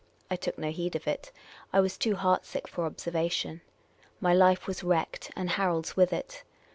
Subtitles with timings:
[0.31, 1.31] I took no heed of it.
[1.71, 3.61] I was too heart sick for observation.
[4.19, 6.41] My life was wrecked, and Harold's with it.